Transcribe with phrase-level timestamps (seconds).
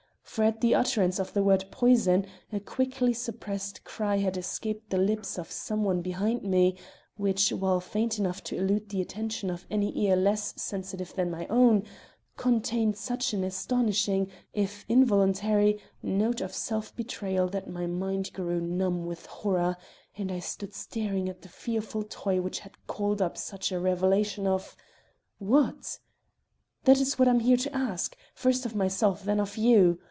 [0.23, 4.97] For at the utterance of the word 'poison,' a quickly suppressed cry had escaped the
[4.97, 6.77] lips of some one behind me,
[7.17, 11.47] which, while faint enough to elude the attention of any ear less sensitive than my
[11.47, 11.83] own,
[12.37, 19.05] contained such an astonishing, if involuntary, note of self betrayal that my mind grew numb
[19.05, 19.75] with horror,
[20.17, 24.47] and I stood staring at the fearful toy which had called up such a revelation
[24.47, 24.77] of
[25.39, 25.99] what?
[26.85, 29.99] That is what I am here to ask, first of myself, then of you.